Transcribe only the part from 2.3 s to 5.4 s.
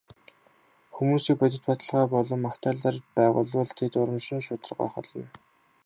магтаалаар байгуулбал тэд урамшин шударга байх болно.